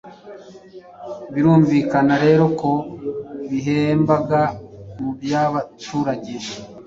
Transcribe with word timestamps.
Birumvikana 1.33 2.13
rero 2.25 2.43
ko 2.59 2.71
bihembaga 3.49 4.41
mu 4.99 5.09
by'abaturage. 5.19 6.35